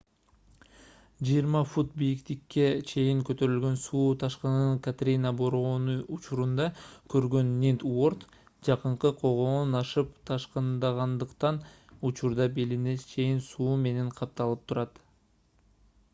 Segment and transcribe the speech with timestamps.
[1.31, 6.65] 20 фут бийиктикке чейин көтөрүлгөн суу ташкынын катрина бороону учурунда
[7.15, 8.25] көргөн нинт уорд
[8.69, 11.59] жакынкы тогоон ашып ташкындагандыктан
[12.11, 14.99] учурда белине чейин суу менен капталып турат